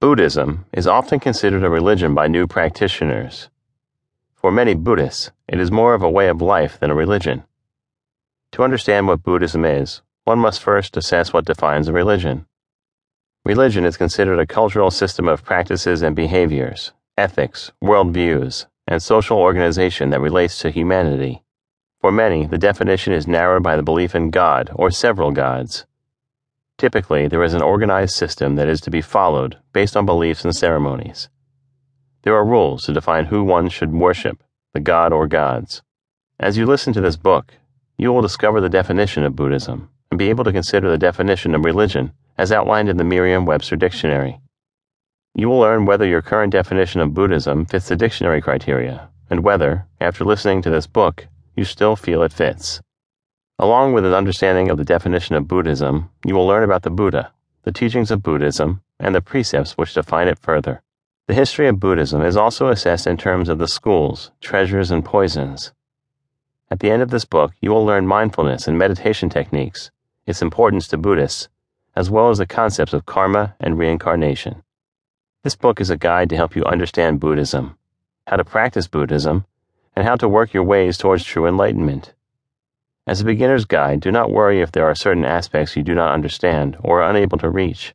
Buddhism 0.00 0.64
is 0.72 0.86
often 0.86 1.18
considered 1.18 1.64
a 1.64 1.68
religion 1.68 2.14
by 2.14 2.28
new 2.28 2.46
practitioners. 2.46 3.48
For 4.32 4.52
many 4.52 4.74
Buddhists, 4.74 5.32
it 5.48 5.58
is 5.58 5.72
more 5.72 5.92
of 5.92 6.04
a 6.04 6.10
way 6.10 6.28
of 6.28 6.40
life 6.40 6.78
than 6.78 6.92
a 6.92 6.94
religion. 6.94 7.42
To 8.52 8.62
understand 8.62 9.08
what 9.08 9.24
Buddhism 9.24 9.64
is, 9.64 10.02
one 10.22 10.38
must 10.38 10.62
first 10.62 10.96
assess 10.96 11.32
what 11.32 11.46
defines 11.46 11.88
a 11.88 11.92
religion. 11.92 12.46
Religion 13.44 13.84
is 13.84 13.96
considered 13.96 14.38
a 14.38 14.46
cultural 14.46 14.92
system 14.92 15.26
of 15.26 15.42
practices 15.42 16.00
and 16.00 16.14
behaviors, 16.14 16.92
ethics, 17.16 17.72
worldviews, 17.82 18.66
and 18.86 19.02
social 19.02 19.38
organization 19.38 20.10
that 20.10 20.20
relates 20.20 20.60
to 20.60 20.70
humanity. 20.70 21.42
For 22.00 22.12
many, 22.12 22.46
the 22.46 22.56
definition 22.56 23.14
is 23.14 23.26
narrowed 23.26 23.64
by 23.64 23.74
the 23.74 23.82
belief 23.82 24.14
in 24.14 24.30
God 24.30 24.70
or 24.76 24.92
several 24.92 25.32
gods. 25.32 25.86
Typically, 26.78 27.26
there 27.26 27.42
is 27.42 27.54
an 27.54 27.62
organized 27.62 28.14
system 28.14 28.54
that 28.54 28.68
is 28.68 28.80
to 28.80 28.90
be 28.90 29.00
followed 29.00 29.58
based 29.72 29.96
on 29.96 30.06
beliefs 30.06 30.44
and 30.44 30.54
ceremonies. 30.54 31.28
There 32.22 32.36
are 32.36 32.44
rules 32.44 32.84
to 32.84 32.92
define 32.92 33.26
who 33.26 33.42
one 33.42 33.68
should 33.68 33.92
worship, 33.92 34.44
the 34.74 34.80
god 34.80 35.12
or 35.12 35.26
gods. 35.26 35.82
As 36.38 36.56
you 36.56 36.66
listen 36.66 36.92
to 36.92 37.00
this 37.00 37.16
book, 37.16 37.54
you 37.96 38.12
will 38.12 38.22
discover 38.22 38.60
the 38.60 38.68
definition 38.68 39.24
of 39.24 39.34
Buddhism 39.34 39.90
and 40.12 40.18
be 40.18 40.30
able 40.30 40.44
to 40.44 40.52
consider 40.52 40.88
the 40.88 40.96
definition 40.96 41.52
of 41.56 41.64
religion 41.64 42.12
as 42.36 42.52
outlined 42.52 42.88
in 42.88 42.96
the 42.96 43.02
Merriam 43.02 43.44
Webster 43.44 43.74
Dictionary. 43.74 44.38
You 45.34 45.48
will 45.48 45.58
learn 45.58 45.84
whether 45.84 46.06
your 46.06 46.22
current 46.22 46.52
definition 46.52 47.00
of 47.00 47.12
Buddhism 47.12 47.66
fits 47.66 47.88
the 47.88 47.96
dictionary 47.96 48.40
criteria 48.40 49.08
and 49.28 49.42
whether, 49.42 49.86
after 50.00 50.24
listening 50.24 50.62
to 50.62 50.70
this 50.70 50.86
book, 50.86 51.26
you 51.56 51.64
still 51.64 51.96
feel 51.96 52.22
it 52.22 52.32
fits. 52.32 52.80
Along 53.60 53.92
with 53.92 54.06
an 54.06 54.14
understanding 54.14 54.70
of 54.70 54.78
the 54.78 54.84
definition 54.84 55.34
of 55.34 55.48
Buddhism, 55.48 56.10
you 56.24 56.36
will 56.36 56.46
learn 56.46 56.62
about 56.62 56.82
the 56.82 56.90
Buddha, 56.90 57.32
the 57.64 57.72
teachings 57.72 58.12
of 58.12 58.22
Buddhism, 58.22 58.82
and 59.00 59.12
the 59.12 59.20
precepts 59.20 59.72
which 59.72 59.94
define 59.94 60.28
it 60.28 60.38
further. 60.38 60.80
The 61.26 61.34
history 61.34 61.66
of 61.66 61.80
Buddhism 61.80 62.22
is 62.22 62.36
also 62.36 62.68
assessed 62.68 63.08
in 63.08 63.16
terms 63.16 63.48
of 63.48 63.58
the 63.58 63.66
schools, 63.66 64.30
treasures, 64.40 64.92
and 64.92 65.04
poisons. 65.04 65.72
At 66.70 66.78
the 66.78 66.90
end 66.90 67.02
of 67.02 67.10
this 67.10 67.24
book, 67.24 67.52
you 67.60 67.72
will 67.72 67.84
learn 67.84 68.06
mindfulness 68.06 68.68
and 68.68 68.78
meditation 68.78 69.28
techniques, 69.28 69.90
its 70.24 70.40
importance 70.40 70.86
to 70.88 70.96
Buddhists, 70.96 71.48
as 71.96 72.08
well 72.08 72.30
as 72.30 72.38
the 72.38 72.46
concepts 72.46 72.92
of 72.92 73.06
karma 73.06 73.56
and 73.58 73.76
reincarnation. 73.76 74.62
This 75.42 75.56
book 75.56 75.80
is 75.80 75.90
a 75.90 75.96
guide 75.96 76.30
to 76.30 76.36
help 76.36 76.54
you 76.54 76.64
understand 76.64 77.18
Buddhism, 77.18 77.76
how 78.28 78.36
to 78.36 78.44
practice 78.44 78.86
Buddhism, 78.86 79.46
and 79.96 80.06
how 80.06 80.14
to 80.14 80.28
work 80.28 80.54
your 80.54 80.62
ways 80.62 80.96
towards 80.96 81.24
true 81.24 81.44
enlightenment. 81.44 82.14
As 83.08 83.22
a 83.22 83.24
beginner's 83.24 83.64
guide, 83.64 84.00
do 84.00 84.12
not 84.12 84.30
worry 84.30 84.60
if 84.60 84.70
there 84.70 84.84
are 84.84 84.94
certain 84.94 85.24
aspects 85.24 85.74
you 85.74 85.82
do 85.82 85.94
not 85.94 86.12
understand 86.12 86.76
or 86.80 87.00
are 87.00 87.08
unable 87.08 87.38
to 87.38 87.48
reach. 87.48 87.94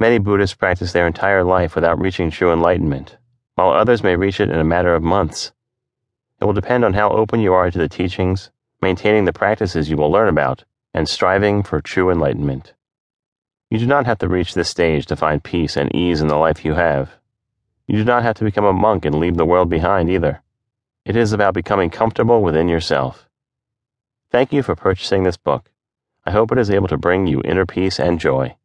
Many 0.00 0.18
Buddhists 0.18 0.56
practice 0.56 0.90
their 0.90 1.06
entire 1.06 1.44
life 1.44 1.76
without 1.76 2.00
reaching 2.00 2.28
true 2.28 2.52
enlightenment, 2.52 3.18
while 3.54 3.70
others 3.70 4.02
may 4.02 4.16
reach 4.16 4.40
it 4.40 4.50
in 4.50 4.58
a 4.58 4.64
matter 4.64 4.96
of 4.96 5.02
months. 5.04 5.52
It 6.40 6.44
will 6.44 6.54
depend 6.54 6.84
on 6.84 6.94
how 6.94 7.10
open 7.10 7.38
you 7.38 7.54
are 7.54 7.70
to 7.70 7.78
the 7.78 7.88
teachings, 7.88 8.50
maintaining 8.82 9.26
the 9.26 9.32
practices 9.32 9.88
you 9.88 9.96
will 9.96 10.10
learn 10.10 10.28
about, 10.28 10.64
and 10.92 11.08
striving 11.08 11.62
for 11.62 11.80
true 11.80 12.10
enlightenment. 12.10 12.74
You 13.70 13.78
do 13.78 13.86
not 13.86 14.06
have 14.06 14.18
to 14.18 14.28
reach 14.28 14.54
this 14.54 14.68
stage 14.68 15.06
to 15.06 15.14
find 15.14 15.40
peace 15.40 15.76
and 15.76 15.94
ease 15.94 16.20
in 16.20 16.26
the 16.26 16.34
life 16.34 16.64
you 16.64 16.74
have. 16.74 17.12
You 17.86 17.96
do 17.96 18.04
not 18.04 18.24
have 18.24 18.34
to 18.38 18.44
become 18.44 18.64
a 18.64 18.72
monk 18.72 19.04
and 19.04 19.20
leave 19.20 19.36
the 19.36 19.46
world 19.46 19.70
behind 19.70 20.10
either. 20.10 20.42
It 21.04 21.14
is 21.14 21.32
about 21.32 21.54
becoming 21.54 21.90
comfortable 21.90 22.42
within 22.42 22.68
yourself. 22.68 23.27
Thank 24.30 24.52
you 24.52 24.62
for 24.62 24.76
purchasing 24.76 25.22
this 25.22 25.38
book. 25.38 25.70
I 26.26 26.32
hope 26.32 26.52
it 26.52 26.58
is 26.58 26.68
able 26.68 26.88
to 26.88 26.98
bring 26.98 27.26
you 27.26 27.40
inner 27.46 27.64
peace 27.64 27.98
and 27.98 28.20
joy. 28.20 28.57